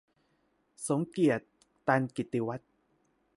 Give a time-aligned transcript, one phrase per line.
[0.87, 1.45] สมเกียรติ
[1.87, 2.69] ตันกิตติวัฒน์